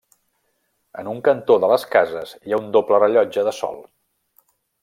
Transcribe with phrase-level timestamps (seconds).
[1.01, 3.81] En un cantó de les cases hi ha un doble rellotge de sol.